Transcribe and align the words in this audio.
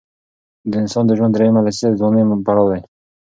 د 0.69 0.73
انسان 0.83 1.03
د 1.07 1.11
ژوند 1.17 1.33
دریمه 1.33 1.61
لسیزه 1.67 1.89
د 1.91 1.99
ځوانۍ 1.99 2.21
پړاو 2.45 2.71
دی. 2.71 2.81